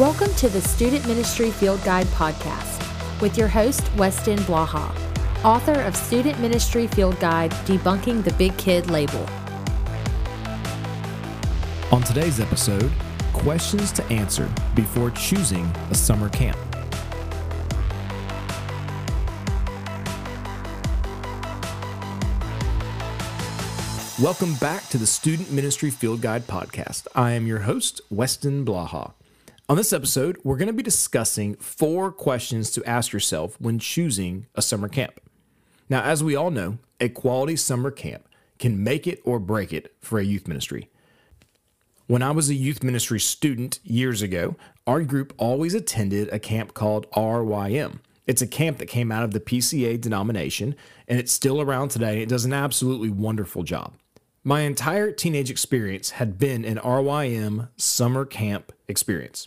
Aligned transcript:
Welcome 0.00 0.34
to 0.36 0.48
the 0.48 0.62
Student 0.62 1.06
Ministry 1.06 1.50
Field 1.50 1.84
Guide 1.84 2.06
podcast 2.06 3.20
with 3.20 3.36
your 3.36 3.48
host, 3.48 3.82
Weston 3.96 4.38
Blaha, 4.38 4.90
author 5.44 5.78
of 5.82 5.94
Student 5.94 6.40
Ministry 6.40 6.86
Field 6.86 7.20
Guide 7.20 7.50
Debunking 7.66 8.24
the 8.24 8.32
Big 8.32 8.56
Kid 8.56 8.90
Label. 8.90 9.28
On 11.92 12.00
today's 12.02 12.40
episode, 12.40 12.90
questions 13.34 13.92
to 13.92 14.02
answer 14.04 14.48
before 14.74 15.10
choosing 15.10 15.66
a 15.90 15.94
summer 15.94 16.30
camp. 16.30 16.56
Welcome 24.18 24.54
back 24.54 24.88
to 24.88 24.96
the 24.96 25.06
Student 25.06 25.52
Ministry 25.52 25.90
Field 25.90 26.22
Guide 26.22 26.46
podcast. 26.46 27.06
I 27.14 27.32
am 27.32 27.46
your 27.46 27.58
host, 27.58 28.00
Weston 28.08 28.64
Blaha. 28.64 29.12
On 29.70 29.76
this 29.76 29.92
episode, 29.92 30.36
we're 30.42 30.56
going 30.56 30.66
to 30.66 30.72
be 30.72 30.82
discussing 30.82 31.54
four 31.54 32.10
questions 32.10 32.72
to 32.72 32.84
ask 32.84 33.12
yourself 33.12 33.56
when 33.60 33.78
choosing 33.78 34.46
a 34.56 34.62
summer 34.62 34.88
camp. 34.88 35.20
Now, 35.88 36.02
as 36.02 36.24
we 36.24 36.34
all 36.34 36.50
know, 36.50 36.78
a 36.98 37.08
quality 37.08 37.54
summer 37.54 37.92
camp 37.92 38.26
can 38.58 38.82
make 38.82 39.06
it 39.06 39.22
or 39.24 39.38
break 39.38 39.72
it 39.72 39.94
for 40.00 40.18
a 40.18 40.24
youth 40.24 40.48
ministry. 40.48 40.90
When 42.08 42.20
I 42.20 42.32
was 42.32 42.50
a 42.50 42.54
youth 42.54 42.82
ministry 42.82 43.20
student 43.20 43.78
years 43.84 44.22
ago, 44.22 44.56
our 44.88 45.02
group 45.02 45.32
always 45.38 45.72
attended 45.72 46.28
a 46.32 46.40
camp 46.40 46.74
called 46.74 47.08
RYM. 47.12 48.00
It's 48.26 48.42
a 48.42 48.48
camp 48.48 48.78
that 48.78 48.86
came 48.86 49.12
out 49.12 49.22
of 49.22 49.30
the 49.30 49.38
PCA 49.38 50.00
denomination, 50.00 50.74
and 51.06 51.20
it's 51.20 51.30
still 51.30 51.60
around 51.60 51.90
today. 51.90 52.22
It 52.22 52.28
does 52.28 52.44
an 52.44 52.52
absolutely 52.52 53.10
wonderful 53.10 53.62
job. 53.62 53.92
My 54.42 54.62
entire 54.62 55.12
teenage 55.12 55.48
experience 55.48 56.10
had 56.10 56.40
been 56.40 56.64
an 56.64 56.78
RYM 56.78 57.68
summer 57.76 58.24
camp 58.24 58.72
experience 58.88 59.46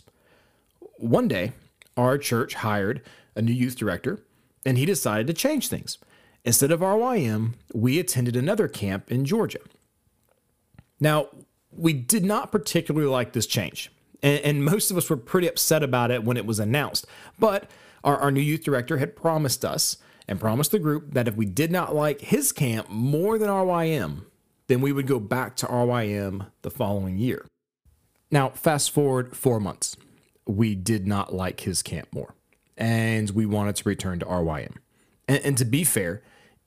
one 0.98 1.28
day, 1.28 1.52
our 1.96 2.18
church 2.18 2.54
hired 2.54 3.02
a 3.34 3.42
new 3.42 3.52
youth 3.52 3.76
director, 3.76 4.20
and 4.64 4.78
he 4.78 4.86
decided 4.86 5.26
to 5.26 5.32
change 5.32 5.68
things. 5.68 5.98
Instead 6.44 6.70
of 6.70 6.80
RYM, 6.80 7.54
we 7.72 7.98
attended 7.98 8.36
another 8.36 8.68
camp 8.68 9.10
in 9.10 9.24
Georgia. 9.24 9.60
Now, 11.00 11.28
we 11.70 11.92
did 11.92 12.24
not 12.24 12.52
particularly 12.52 13.08
like 13.08 13.32
this 13.32 13.46
change, 13.46 13.90
and, 14.22 14.40
and 14.40 14.64
most 14.64 14.90
of 14.90 14.96
us 14.96 15.08
were 15.10 15.16
pretty 15.16 15.48
upset 15.48 15.82
about 15.82 16.10
it 16.10 16.24
when 16.24 16.36
it 16.36 16.46
was 16.46 16.60
announced. 16.60 17.06
But 17.38 17.70
our, 18.02 18.16
our 18.18 18.30
new 18.30 18.40
youth 18.40 18.62
director 18.62 18.98
had 18.98 19.16
promised 19.16 19.64
us 19.64 19.96
and 20.28 20.40
promised 20.40 20.70
the 20.70 20.78
group 20.78 21.12
that 21.14 21.28
if 21.28 21.36
we 21.36 21.46
did 21.46 21.70
not 21.70 21.94
like 21.94 22.20
his 22.20 22.52
camp 22.52 22.88
more 22.88 23.38
than 23.38 23.48
RYM, 23.48 24.26
then 24.66 24.80
we 24.80 24.92
would 24.92 25.06
go 25.06 25.20
back 25.20 25.56
to 25.56 25.66
RYM 25.66 26.46
the 26.62 26.70
following 26.70 27.18
year. 27.18 27.46
Now, 28.30 28.50
fast 28.50 28.90
forward 28.90 29.36
four 29.36 29.60
months 29.60 29.96
we 30.46 30.74
did 30.74 31.06
not 31.06 31.34
like 31.34 31.60
his 31.60 31.82
camp 31.82 32.08
more 32.12 32.34
and 32.76 33.30
we 33.30 33.46
wanted 33.46 33.76
to 33.76 33.88
return 33.88 34.18
to 34.18 34.26
RYM. 34.26 34.76
And, 35.28 35.40
and, 35.44 35.58
to 35.58 35.64
be 35.64 35.84
fair, 35.84 36.22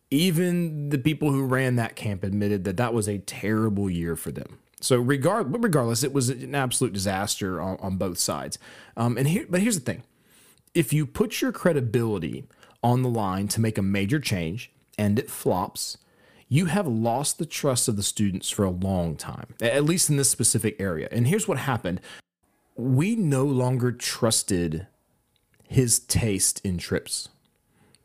even 0.10 0.90
the 0.90 0.98
people 0.98 1.32
who 1.32 1.46
ran 1.46 1.76
that 1.76 1.96
camp 1.96 2.24
admitted 2.24 2.64
that 2.64 2.78
that 2.78 2.94
was 2.94 3.08
a 3.08 3.20
terrible 3.20 3.90
year 3.90 4.16
for 4.16 4.32
them. 4.32 4.60
So 4.80 4.98
regard, 4.98 5.52
but 5.52 5.64
regardless, 5.64 6.04
it 6.04 6.14
was 6.14 6.30
an 6.30 6.56
absolute 6.56 6.94
disaster 6.94 7.60
on, 7.60 7.78
on 7.80 7.98
both 7.98 8.20
sides. 8.20 8.58
Um, 8.96 9.18
and 9.18 9.28
here, 9.28 9.46
but 9.50 9.62
here's 9.62 9.80
the 9.80 9.86
thing: 9.86 10.04
if 10.74 10.94
you 10.94 11.06
put 11.06 11.42
your 11.42 11.52
credibility 11.52 12.46
on 12.84 13.02
the 13.02 13.10
line 13.10 13.48
to 13.50 13.62
make 13.62 13.78
a 13.78 13.82
major 13.82 14.20
change 14.20 14.72
and 14.98 15.20
it 15.20 15.30
flops, 15.30 15.98
you 16.48 16.66
have 16.66 16.88
lost 16.88 17.38
the 17.38 17.46
trust 17.46 17.88
of 17.88 17.96
the 17.96 18.04
students 18.04 18.50
for 18.50 18.64
a 18.64 18.70
long 18.70 19.16
time, 19.16 19.56
at 19.62 19.84
least 19.84 20.10
in 20.10 20.18
this 20.18 20.30
specific 20.30 20.80
area. 20.80 21.10
And 21.12 21.28
here's 21.28 21.48
what 21.48 21.58
happened 21.58 22.00
we 22.78 23.16
no 23.16 23.44
longer 23.44 23.92
trusted 23.92 24.88
his 25.68 26.00
taste 26.00 26.62
in 26.64 26.78
trips. 26.78 27.30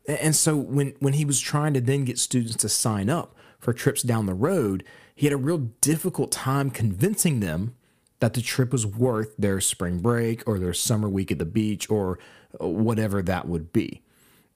And 0.07 0.35
so 0.35 0.55
when, 0.57 0.95
when 0.99 1.13
he 1.13 1.23
was 1.23 1.39
trying 1.39 1.73
to 1.75 1.81
then 1.81 2.03
get 2.03 2.19
students 2.19 2.57
to 2.57 2.69
sign 2.69 3.09
up 3.09 3.35
for 3.59 3.71
trips 3.71 4.01
down 4.01 4.25
the 4.25 4.33
road, 4.33 4.83
he 5.15 5.27
had 5.27 5.33
a 5.33 5.37
real 5.37 5.69
difficult 5.79 6.31
time 6.31 6.69
convincing 6.69 7.39
them 7.39 7.75
that 8.19 8.33
the 8.33 8.41
trip 8.41 8.71
was 8.71 8.85
worth 8.85 9.35
their 9.37 9.61
spring 9.61 9.99
break 9.99 10.45
or 10.47 10.59
their 10.59 10.73
summer 10.73 11.07
week 11.07 11.31
at 11.31 11.39
the 11.39 11.45
beach 11.45 11.89
or 11.89 12.19
uh, 12.61 12.67
whatever 12.67 13.21
that 13.21 13.47
would 13.47 13.71
be. 13.71 14.01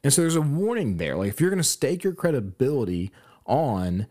And 0.04 0.12
so 0.12 0.22
there's 0.22 0.36
a 0.36 0.42
warning 0.42 0.98
there. 0.98 1.16
Like 1.16 1.30
if 1.30 1.40
you're 1.40 1.50
going 1.50 1.62
to 1.62 1.68
stake 1.68 2.04
your 2.04 2.14
credibility 2.14 3.12
on 3.46 4.08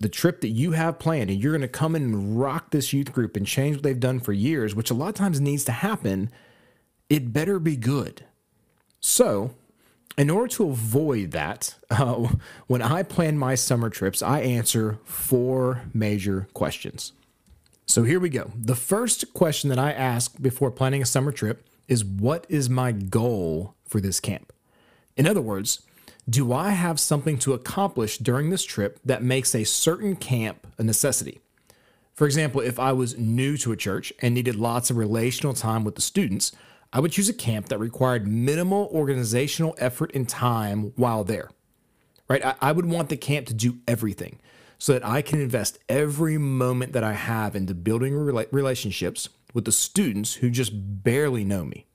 the 0.00 0.08
trip 0.08 0.40
that 0.42 0.48
you 0.48 0.72
have 0.72 0.98
planned 0.98 1.30
and 1.30 1.42
you're 1.42 1.52
going 1.52 1.62
to 1.62 1.68
come 1.68 1.96
in 1.96 2.02
and 2.02 2.38
rock 2.38 2.70
this 2.70 2.92
youth 2.92 3.12
group 3.12 3.36
and 3.36 3.46
change 3.46 3.76
what 3.76 3.82
they've 3.82 3.98
done 3.98 4.20
for 4.20 4.32
years, 4.32 4.74
which 4.74 4.90
a 4.90 4.94
lot 4.94 5.08
of 5.08 5.14
times 5.14 5.40
needs 5.40 5.64
to 5.64 5.72
happen, 5.72 6.30
it 7.08 7.32
better 7.32 7.58
be 7.58 7.76
good. 7.76 8.24
So, 9.00 9.52
in 10.18 10.30
order 10.30 10.48
to 10.54 10.70
avoid 10.70 11.30
that, 11.32 11.74
uh, 11.90 12.28
when 12.66 12.82
I 12.82 13.02
plan 13.02 13.38
my 13.38 13.54
summer 13.54 13.90
trips, 13.90 14.22
I 14.22 14.40
answer 14.40 14.98
four 15.04 15.82
major 15.94 16.48
questions. 16.54 17.12
So 17.86 18.02
here 18.02 18.18
we 18.18 18.28
go. 18.28 18.50
The 18.56 18.74
first 18.74 19.32
question 19.32 19.70
that 19.70 19.78
I 19.78 19.92
ask 19.92 20.40
before 20.42 20.70
planning 20.70 21.02
a 21.02 21.06
summer 21.06 21.30
trip 21.30 21.64
is 21.86 22.04
What 22.04 22.44
is 22.48 22.68
my 22.68 22.90
goal 22.92 23.74
for 23.86 24.00
this 24.00 24.18
camp? 24.18 24.52
In 25.16 25.26
other 25.26 25.40
words, 25.40 25.82
do 26.28 26.52
I 26.52 26.70
have 26.70 26.98
something 26.98 27.38
to 27.38 27.52
accomplish 27.52 28.18
during 28.18 28.50
this 28.50 28.64
trip 28.64 28.98
that 29.04 29.22
makes 29.22 29.54
a 29.54 29.64
certain 29.64 30.16
camp 30.16 30.66
a 30.76 30.82
necessity? 30.82 31.40
For 32.14 32.26
example, 32.26 32.60
if 32.60 32.78
I 32.78 32.92
was 32.92 33.16
new 33.16 33.56
to 33.58 33.72
a 33.72 33.76
church 33.76 34.12
and 34.20 34.34
needed 34.34 34.56
lots 34.56 34.90
of 34.90 34.96
relational 34.96 35.54
time 35.54 35.84
with 35.84 35.94
the 35.94 36.00
students, 36.00 36.50
I 36.92 37.00
would 37.00 37.12
choose 37.12 37.28
a 37.28 37.34
camp 37.34 37.68
that 37.68 37.78
required 37.78 38.26
minimal 38.26 38.90
organizational 38.92 39.76
effort 39.78 40.10
and 40.14 40.28
time 40.28 40.92
while 40.96 41.24
there. 41.24 41.50
Right? 42.28 42.44
I, 42.44 42.54
I 42.60 42.72
would 42.72 42.86
want 42.86 43.08
the 43.08 43.16
camp 43.16 43.46
to 43.48 43.54
do 43.54 43.78
everything 43.86 44.40
so 44.78 44.94
that 44.94 45.06
I 45.06 45.22
can 45.22 45.40
invest 45.40 45.78
every 45.88 46.38
moment 46.38 46.92
that 46.92 47.04
I 47.04 47.12
have 47.12 47.54
into 47.54 47.74
building 47.74 48.14
rela- 48.14 48.48
relationships 48.50 49.28
with 49.54 49.64
the 49.64 49.72
students 49.72 50.34
who 50.34 50.50
just 50.50 50.72
barely 50.74 51.44
know 51.44 51.64
me. 51.64 51.86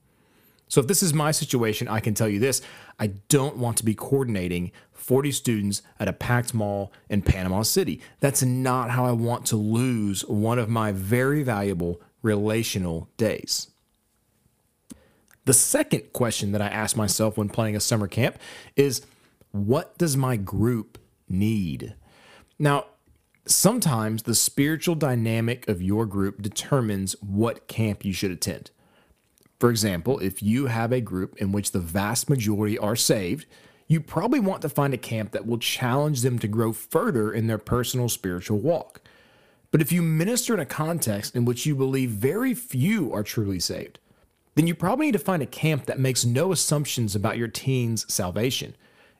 So 0.72 0.80
if 0.80 0.88
this 0.88 1.04
is 1.04 1.14
my 1.14 1.32
situation, 1.32 1.90
I 1.90 2.00
can 2.00 2.14
tell 2.14 2.30
you 2.30 2.40
this 2.40 2.62
I 2.98 3.08
don't 3.08 3.58
want 3.58 3.76
to 3.78 3.86
be 3.86 3.94
coordinating 3.94 4.72
40 4.94 5.34
students 5.34 5.82
at 6.00 6.08
a 6.08 6.14
packed 6.14 6.54
mall 6.54 6.94
in 7.10 7.24
Panama 7.24 7.64
City. 7.64 8.00
That's 8.22 8.42
not 8.42 8.90
how 8.92 9.06
I 9.06 9.12
want 9.12 9.46
to 9.48 9.58
lose 9.58 10.22
one 10.26 10.58
of 10.58 10.70
my 10.70 10.94
very 10.94 11.44
valuable 11.44 12.00
relational 12.22 13.10
days. 13.18 13.68
The 15.44 15.54
second 15.54 16.14
question 16.14 16.54
that 16.54 16.62
I 16.62 16.68
ask 16.68 16.96
myself 16.96 17.38
when 17.38 17.50
planning 17.50 17.76
a 17.76 17.82
summer 17.82 18.08
camp 18.08 18.38
is 18.78 19.02
what 19.52 19.98
does 19.98 20.16
my 20.16 20.38
group 20.38 20.98
need? 21.28 21.96
Now, 22.58 22.86
sometimes 23.46 24.24
the 24.24 24.36
spiritual 24.36 24.96
dynamic 24.96 25.68
of 25.68 25.82
your 25.82 26.06
group 26.06 26.42
determines 26.42 27.12
what 27.22 27.68
camp 27.68 28.06
you 28.06 28.14
should 28.14 28.32
attend. 28.32 28.72
For 29.62 29.70
example, 29.70 30.18
if 30.18 30.42
you 30.42 30.66
have 30.66 30.92
a 30.92 31.02
group 31.02 31.38
in 31.38 31.52
which 31.52 31.70
the 31.70 31.80
vast 31.80 32.32
majority 32.32 32.80
are 32.80 32.96
saved, 32.96 33.46
you 33.88 34.02
probably 34.02 34.40
want 34.40 34.64
to 34.64 34.70
find 34.70 34.92
a 34.92 34.98
camp 34.98 35.34
that 35.34 35.46
will 35.46 35.60
challenge 35.60 36.22
them 36.22 36.40
to 36.40 36.48
grow 36.48 36.74
further 36.74 37.32
in 37.32 37.46
their 37.46 37.60
personal 37.60 38.10
spiritual 38.10 38.58
walk. 38.58 39.02
But 39.70 39.80
if 39.80 39.92
you 39.92 40.02
minister 40.02 40.56
in 40.56 40.60
a 40.60 40.66
context 40.66 41.36
in 41.36 41.46
which 41.46 41.68
you 41.68 41.76
believe 41.76 42.10
very 42.10 42.56
few 42.56 43.14
are 43.14 43.22
truly 43.22 43.60
saved, 43.60 44.00
then 44.56 44.66
you 44.66 44.74
probably 44.74 45.06
need 45.06 45.12
to 45.12 45.20
find 45.20 45.44
a 45.44 45.46
camp 45.46 45.86
that 45.86 46.00
makes 46.00 46.26
no 46.26 46.52
assumptions 46.52 47.16
about 47.16 47.38
your 47.38 47.48
teen's 47.48 48.12
salvation. 48.12 48.76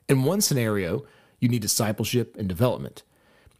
In 0.08 0.24
one 0.24 0.40
scenario, 0.40 1.04
you 1.38 1.48
need 1.48 1.62
discipleship 1.62 2.34
and 2.36 2.48
development. 2.48 3.04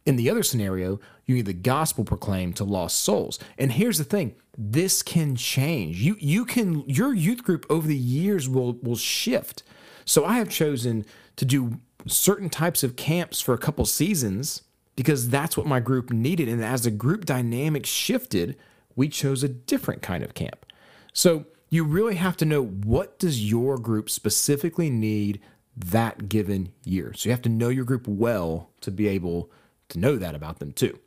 In 0.05 0.15
the 0.17 0.29
other 0.29 0.43
scenario, 0.43 0.99
you 1.25 1.35
need 1.35 1.45
the 1.45 1.53
gospel 1.53 2.03
proclaimed 2.03 2.57
to 2.57 2.63
lost 2.63 2.99
souls. 2.99 3.39
And 3.57 3.71
here's 3.71 3.97
the 3.97 4.03
thing 4.03 4.35
this 4.57 5.01
can 5.01 5.35
change. 5.35 6.01
You 6.01 6.15
you 6.19 6.45
can 6.45 6.87
your 6.87 7.13
youth 7.13 7.43
group 7.43 7.65
over 7.69 7.87
the 7.87 7.95
years 7.95 8.49
will 8.49 8.73
will 8.81 8.95
shift. 8.95 9.63
So 10.05 10.25
I 10.25 10.37
have 10.37 10.49
chosen 10.49 11.05
to 11.37 11.45
do 11.45 11.79
certain 12.05 12.49
types 12.49 12.83
of 12.83 12.95
camps 12.95 13.39
for 13.39 13.53
a 13.53 13.57
couple 13.57 13.85
seasons 13.85 14.63
because 14.95 15.29
that's 15.29 15.55
what 15.55 15.65
my 15.65 15.79
group 15.79 16.11
needed 16.11 16.47
and 16.49 16.63
as 16.63 16.83
the 16.83 16.91
group 16.91 17.25
dynamic 17.25 17.85
shifted, 17.85 18.57
we 18.95 19.07
chose 19.07 19.41
a 19.41 19.49
different 19.49 20.01
kind 20.01 20.23
of 20.23 20.33
camp. 20.33 20.65
So 21.13 21.45
you 21.69 21.83
really 21.83 22.15
have 22.15 22.37
to 22.37 22.45
know 22.45 22.63
what 22.63 23.17
does 23.17 23.49
your 23.49 23.77
group 23.77 24.09
specifically 24.09 24.89
need 24.89 25.39
that 25.75 26.29
given 26.29 26.71
year. 26.85 27.13
So 27.15 27.29
you 27.29 27.31
have 27.31 27.41
to 27.43 27.49
know 27.49 27.69
your 27.69 27.85
group 27.85 28.07
well 28.07 28.69
to 28.81 28.91
be 28.91 29.07
able 29.07 29.49
to 29.89 29.99
know 29.99 30.17
that 30.17 30.35
about 30.35 30.59
them 30.59 30.71
too. 30.71 30.99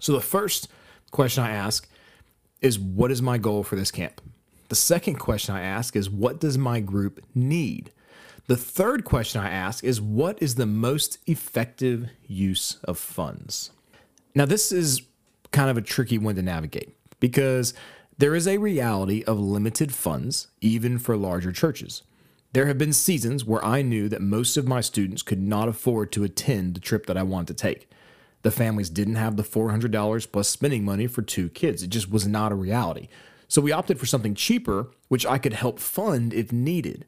So 0.00 0.12
the 0.12 0.20
first 0.20 0.68
question 1.10 1.44
I 1.44 1.50
ask 1.50 1.88
is 2.60 2.78
what 2.78 3.10
is 3.10 3.22
my 3.22 3.38
goal 3.38 3.62
for 3.62 3.76
this 3.76 3.90
camp? 3.90 4.20
The 4.68 4.74
second 4.74 5.16
question 5.16 5.54
I 5.54 5.62
ask 5.62 5.94
is 5.94 6.10
what 6.10 6.40
does 6.40 6.58
my 6.58 6.80
group 6.80 7.24
need? 7.34 7.92
The 8.46 8.56
third 8.56 9.04
question 9.04 9.40
I 9.40 9.50
ask 9.50 9.84
is 9.84 10.00
what 10.00 10.42
is 10.42 10.56
the 10.56 10.66
most 10.66 11.18
effective 11.26 12.10
use 12.26 12.78
of 12.84 12.98
funds? 12.98 13.70
Now, 14.34 14.44
this 14.44 14.72
is 14.72 15.02
kind 15.52 15.70
of 15.70 15.76
a 15.76 15.82
tricky 15.82 16.18
one 16.18 16.34
to 16.34 16.42
navigate 16.42 16.96
because 17.20 17.74
There 18.16 18.34
is 18.36 18.46
a 18.46 18.58
reality 18.58 19.24
of 19.24 19.40
limited 19.40 19.92
funds, 19.92 20.48
even 20.60 20.98
for 20.98 21.16
larger 21.16 21.50
churches. 21.50 22.02
There 22.54 22.66
have 22.66 22.78
been 22.78 22.92
seasons 22.92 23.44
where 23.44 23.64
I 23.64 23.82
knew 23.82 24.08
that 24.08 24.22
most 24.22 24.56
of 24.56 24.64
my 24.64 24.80
students 24.80 25.22
could 25.22 25.42
not 25.42 25.66
afford 25.66 26.12
to 26.12 26.22
attend 26.22 26.74
the 26.74 26.80
trip 26.80 27.06
that 27.06 27.16
I 27.16 27.24
wanted 27.24 27.48
to 27.48 27.60
take. 27.60 27.90
The 28.42 28.52
families 28.52 28.90
didn't 28.90 29.16
have 29.16 29.36
the 29.36 29.42
$400 29.42 30.30
plus 30.30 30.48
spending 30.48 30.84
money 30.84 31.08
for 31.08 31.20
two 31.20 31.48
kids. 31.48 31.82
It 31.82 31.90
just 31.90 32.08
was 32.08 32.28
not 32.28 32.52
a 32.52 32.54
reality. 32.54 33.08
So 33.48 33.60
we 33.60 33.72
opted 33.72 33.98
for 33.98 34.06
something 34.06 34.36
cheaper, 34.36 34.92
which 35.08 35.26
I 35.26 35.36
could 35.36 35.54
help 35.54 35.80
fund 35.80 36.32
if 36.32 36.52
needed. 36.52 37.06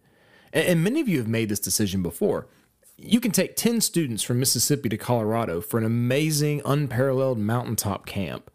And 0.52 0.82
many 0.82 1.00
of 1.00 1.08
you 1.08 1.18
have 1.18 1.28
made 1.28 1.48
this 1.48 1.60
decision 1.60 2.02
before. 2.02 2.48
You 2.96 3.20
can 3.20 3.30
take 3.30 3.54
10 3.54 3.82
students 3.82 4.24
from 4.24 4.40
Mississippi 4.40 4.88
to 4.88 4.96
Colorado 4.96 5.60
for 5.60 5.78
an 5.78 5.84
amazing, 5.84 6.60
unparalleled 6.64 7.38
mountaintop 7.38 8.04
camp. 8.04 8.50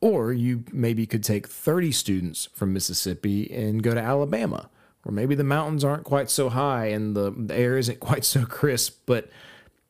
Or 0.00 0.32
you 0.32 0.62
maybe 0.70 1.06
could 1.06 1.24
take 1.24 1.48
30 1.48 1.90
students 1.90 2.48
from 2.52 2.72
Mississippi 2.72 3.52
and 3.52 3.82
go 3.82 3.94
to 3.94 4.00
Alabama, 4.00 4.70
where 5.04 5.14
maybe 5.14 5.34
the 5.34 5.44
mountains 5.44 5.84
aren't 5.84 6.04
quite 6.04 6.30
so 6.30 6.48
high 6.48 6.86
and 6.86 7.14
the, 7.14 7.30
the 7.30 7.54
air 7.54 7.78
isn't 7.78 8.00
quite 8.00 8.24
so 8.24 8.44
crisp, 8.44 9.02
but 9.06 9.28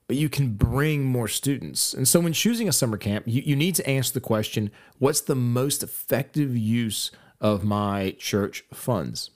but 0.06 0.16
you 0.16 0.28
can 0.28 0.50
bring 0.50 1.04
more 1.04 1.28
students. 1.28 1.94
And 1.94 2.06
so 2.06 2.20
when 2.20 2.34
choosing 2.34 2.68
a 2.68 2.72
summer 2.72 2.98
camp, 2.98 3.24
you, 3.26 3.42
you 3.42 3.56
need 3.56 3.74
to 3.76 3.88
answer 3.88 4.12
the 4.12 4.20
question 4.20 4.70
what's 4.98 5.22
the 5.22 5.34
most 5.34 5.82
effective 5.82 6.54
use 6.56 7.10
of 7.40 7.64
my 7.64 8.14
church 8.18 8.64
funds? 8.72 9.30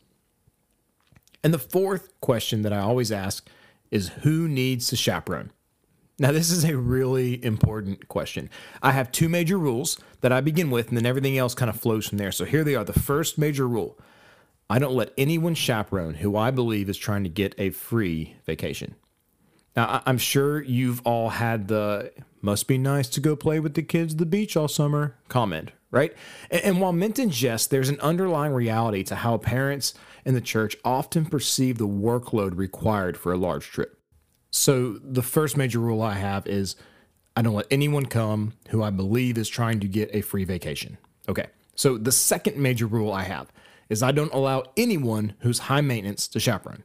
And 1.43 1.55
the 1.55 1.59
fourth 1.59 2.21
question 2.21 2.63
that 2.63 2.73
I 2.73 2.81
always 2.81 3.11
ask 3.11 3.49
is 3.91 4.09
who 4.09 4.47
needs 4.47 4.89
to 4.89 4.97
chaperone? 4.97 5.53
Now, 6.19 6.33
this 6.33 6.51
is 6.51 6.65
a 6.65 6.77
really 6.77 7.43
important 7.45 8.09
question. 8.09 8.51
I 8.83 8.91
have 8.91 9.13
two 9.13 9.29
major 9.29 9.57
rules 9.57 9.99
that 10.21 10.33
I 10.33 10.41
begin 10.41 10.69
with, 10.69 10.89
and 10.89 10.97
then 10.97 11.07
everything 11.07 11.39
else 11.39 11.55
kind 11.55 11.71
of 11.71 11.81
flows 11.81 12.09
from 12.09 12.19
there. 12.19 12.33
So 12.33 12.45
here 12.45 12.65
they 12.65 12.75
are. 12.75 12.83
The 12.83 12.93
first 12.93 13.39
major 13.39 13.69
rule 13.69 13.97
I 14.71 14.79
don't 14.79 14.95
let 14.95 15.13
anyone 15.17 15.55
chaperone 15.55 16.15
who 16.15 16.37
I 16.37 16.51
believe 16.51 16.89
is 16.89 16.99
trying 16.99 17.25
to 17.25 17.31
get 17.31 17.55
a 17.59 17.71
free 17.71 18.37
vacation. 18.45 18.95
Now, 19.75 20.03
I'm 20.05 20.19
sure 20.19 20.63
you've 20.63 21.01
all 21.07 21.31
had 21.31 21.69
the 21.69 22.13
must 22.41 22.69
be 22.69 22.79
nice 22.79 23.09
to 23.11 23.21
go 23.21 23.35
play 23.35 23.61
with 23.61 23.75
the 23.75 23.83
kids 23.83 24.15
at 24.15 24.19
the 24.19 24.27
beach 24.27 24.57
all 24.57 24.69
summer 24.69 25.17
comment, 25.29 25.73
right? 25.91 26.13
And, 26.51 26.63
and 26.65 26.81
while 26.81 26.93
meant 26.93 27.19
in 27.19 27.31
jest, 27.31 27.71
there's 27.71 27.89
an 27.89 28.01
underlying 28.01 28.53
reality 28.53 29.03
to 29.05 29.17
how 29.17 29.39
parents 29.39 29.95
in 30.25 30.35
the 30.35 30.41
church 30.41 30.77
often 30.85 31.27
perceive 31.27 31.79
the 31.79 31.89
workload 31.89 32.57
required 32.57 33.17
for 33.17 33.33
a 33.33 33.37
large 33.37 33.71
trip. 33.71 33.99
So, 34.51 34.99
the 35.03 35.23
first 35.23 35.57
major 35.57 35.79
rule 35.79 36.03
I 36.03 36.15
have 36.15 36.47
is 36.47 36.77
I 37.37 37.43
don't 37.43 37.55
let 37.55 37.67
anyone 37.71 38.07
come 38.07 38.55
who 38.71 38.83
I 38.83 38.91
believe 38.91 39.39
is 39.39 39.49
trying 39.49 39.81
to 39.81 39.89
get 39.89 40.11
a 40.13 40.23
free 40.23 40.45
vacation. 40.45 40.99
Okay. 41.29 41.47
So, 41.75 41.99
the 41.99 42.13
second 42.13 42.57
major 42.57 42.87
rule 42.87 43.13
I 43.13 43.23
have 43.23 43.53
is 43.89 44.03
I 44.03 44.13
don't 44.13 44.33
allow 44.33 44.65
anyone 44.77 45.35
who's 45.41 45.61
high 45.61 45.81
maintenance 45.81 46.29
to 46.29 46.41
chaperone. 46.41 46.85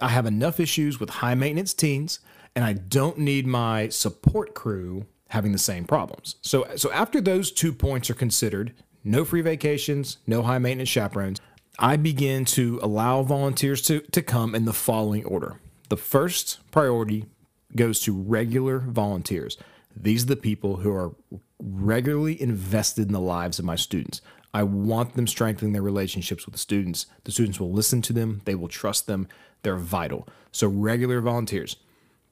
I 0.00 0.08
have 0.08 0.26
enough 0.26 0.60
issues 0.60 1.00
with 1.00 1.10
high 1.10 1.34
maintenance 1.34 1.74
teens, 1.74 2.20
and 2.54 2.64
I 2.64 2.74
don't 2.74 3.18
need 3.18 3.46
my 3.46 3.88
support 3.88 4.54
crew 4.54 5.06
having 5.28 5.52
the 5.52 5.58
same 5.58 5.84
problems. 5.84 6.36
So, 6.42 6.66
so 6.76 6.92
after 6.92 7.20
those 7.20 7.50
two 7.50 7.72
points 7.72 8.10
are 8.10 8.14
considered, 8.14 8.74
no 9.02 9.24
free 9.24 9.40
vacations, 9.40 10.18
no 10.26 10.42
high 10.42 10.58
maintenance 10.58 10.88
chaperones, 10.88 11.40
I 11.78 11.96
begin 11.96 12.44
to 12.46 12.78
allow 12.82 13.22
volunteers 13.22 13.82
to, 13.82 14.00
to 14.00 14.22
come 14.22 14.54
in 14.54 14.64
the 14.64 14.72
following 14.72 15.24
order. 15.24 15.60
The 15.88 15.96
first 15.96 16.58
priority 16.70 17.26
goes 17.74 18.00
to 18.00 18.12
regular 18.12 18.78
volunteers. 18.78 19.58
These 19.94 20.24
are 20.24 20.28
the 20.28 20.36
people 20.36 20.76
who 20.76 20.92
are 20.92 21.14
regularly 21.58 22.40
invested 22.40 23.06
in 23.06 23.12
the 23.12 23.20
lives 23.20 23.58
of 23.58 23.64
my 23.64 23.76
students. 23.76 24.20
I 24.56 24.62
want 24.62 25.16
them 25.16 25.26
strengthening 25.26 25.74
their 25.74 25.82
relationships 25.82 26.46
with 26.46 26.54
the 26.54 26.58
students. 26.58 27.04
The 27.24 27.30
students 27.30 27.60
will 27.60 27.72
listen 27.72 28.00
to 28.00 28.14
them, 28.14 28.40
they 28.46 28.54
will 28.54 28.68
trust 28.68 29.06
them, 29.06 29.28
they're 29.60 29.76
vital. 29.76 30.26
So, 30.50 30.66
regular 30.66 31.20
volunteers. 31.20 31.76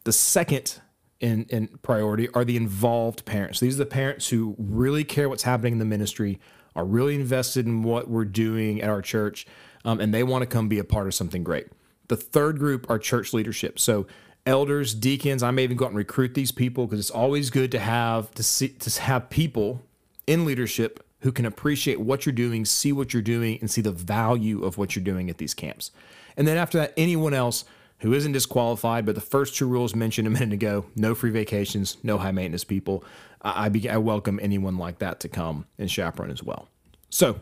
The 0.04 0.12
second 0.12 0.80
in, 1.20 1.44
in 1.50 1.68
priority 1.82 2.30
are 2.30 2.46
the 2.46 2.56
involved 2.56 3.26
parents. 3.26 3.60
These 3.60 3.74
are 3.74 3.84
the 3.84 3.86
parents 3.86 4.30
who 4.30 4.56
really 4.56 5.04
care 5.04 5.28
what's 5.28 5.42
happening 5.42 5.74
in 5.74 5.78
the 5.78 5.84
ministry, 5.84 6.40
are 6.74 6.86
really 6.86 7.14
invested 7.14 7.66
in 7.66 7.82
what 7.82 8.08
we're 8.08 8.24
doing 8.24 8.80
at 8.80 8.88
our 8.88 9.02
church, 9.02 9.46
um, 9.84 10.00
and 10.00 10.14
they 10.14 10.22
want 10.22 10.40
to 10.40 10.46
come 10.46 10.66
be 10.66 10.78
a 10.78 10.84
part 10.84 11.06
of 11.06 11.12
something 11.12 11.44
great. 11.44 11.66
The 12.08 12.16
third 12.16 12.58
group 12.58 12.88
are 12.88 12.98
church 12.98 13.34
leadership. 13.34 13.78
So, 13.78 14.06
elders, 14.46 14.94
deacons, 14.94 15.42
I 15.42 15.50
may 15.50 15.64
even 15.64 15.76
go 15.76 15.84
out 15.84 15.90
and 15.90 15.98
recruit 15.98 16.32
these 16.32 16.52
people 16.52 16.86
because 16.86 17.00
it's 17.00 17.10
always 17.10 17.50
good 17.50 17.70
to 17.72 17.80
have 17.80 18.30
to 18.30 18.42
see 18.42 18.68
to 18.68 19.02
have 19.02 19.28
people 19.28 19.82
in 20.26 20.46
leadership 20.46 21.04
who 21.24 21.32
can 21.32 21.46
appreciate 21.46 21.98
what 21.98 22.26
you're 22.26 22.34
doing, 22.34 22.66
see 22.66 22.92
what 22.92 23.14
you're 23.14 23.22
doing, 23.22 23.56
and 23.60 23.70
see 23.70 23.80
the 23.80 23.90
value 23.90 24.62
of 24.62 24.76
what 24.76 24.94
you're 24.94 25.02
doing 25.02 25.30
at 25.30 25.38
these 25.38 25.54
camps. 25.54 25.90
And 26.36 26.46
then 26.46 26.58
after 26.58 26.76
that, 26.76 26.92
anyone 26.98 27.32
else 27.32 27.64
who 28.00 28.12
isn't 28.12 28.32
disqualified, 28.32 29.06
but 29.06 29.14
the 29.14 29.22
first 29.22 29.56
two 29.56 29.66
rules 29.66 29.94
mentioned 29.94 30.26
a 30.26 30.30
minute 30.30 30.52
ago 30.52 30.84
no 30.94 31.14
free 31.14 31.30
vacations, 31.30 31.96
no 32.02 32.18
high 32.18 32.30
maintenance 32.30 32.62
people. 32.62 33.02
I, 33.40 33.70
I, 33.74 33.94
I 33.94 33.96
welcome 33.96 34.38
anyone 34.42 34.76
like 34.76 34.98
that 34.98 35.18
to 35.20 35.28
come 35.30 35.64
and 35.78 35.90
chaperone 35.90 36.30
as 36.30 36.42
well. 36.42 36.68
So 37.08 37.40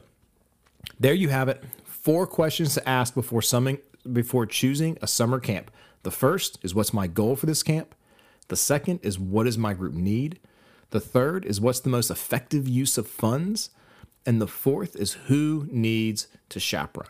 there 1.00 1.14
you 1.14 1.30
have 1.30 1.48
it. 1.48 1.60
Four 1.82 2.28
questions 2.28 2.74
to 2.74 2.88
ask 2.88 3.14
before 3.14 3.42
summing, 3.42 3.78
before 4.12 4.46
choosing 4.46 4.96
a 5.02 5.08
summer 5.08 5.40
camp. 5.40 5.72
The 6.04 6.12
first 6.12 6.60
is 6.62 6.72
what's 6.72 6.92
my 6.92 7.08
goal 7.08 7.34
for 7.34 7.46
this 7.46 7.64
camp? 7.64 7.96
The 8.46 8.56
second 8.56 9.00
is 9.02 9.18
what 9.18 9.42
does 9.44 9.58
my 9.58 9.74
group 9.74 9.94
need? 9.94 10.38
The 10.92 11.00
third 11.00 11.44
is 11.44 11.60
what's 11.60 11.80
the 11.80 11.90
most 11.90 12.10
effective 12.10 12.68
use 12.68 12.96
of 12.98 13.08
funds? 13.08 13.70
And 14.24 14.40
the 14.40 14.46
fourth 14.46 14.94
is 14.94 15.14
who 15.14 15.66
needs 15.70 16.28
to 16.50 16.60
chaperone. 16.60 17.08